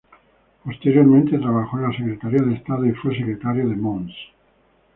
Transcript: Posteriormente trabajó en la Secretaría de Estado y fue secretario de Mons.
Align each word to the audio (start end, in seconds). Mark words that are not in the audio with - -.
Posteriormente 0.63 1.37
trabajó 1.37 1.77
en 1.77 1.83
la 1.83 1.95
Secretaría 1.95 2.41
de 2.41 2.55
Estado 2.55 2.87
y 2.87 2.91
fue 2.93 3.15
secretario 3.15 3.69
de 3.69 3.75
Mons. 3.75 4.11